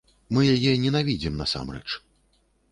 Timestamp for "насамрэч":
1.45-1.89